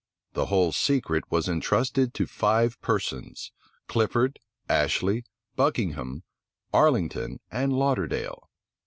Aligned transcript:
The 0.33 0.47
whole 0.47 0.71
secret 0.71 1.25
was 1.29 1.47
intrusted 1.47 2.15
to 2.15 2.25
five 2.25 2.81
persons, 2.81 3.51
Clifford, 3.85 4.39
Ashley, 4.67 5.25
Buckingham, 5.55 6.23
Arlington, 6.73 7.39
and 7.51 7.71
Lauderdale. 7.71 8.49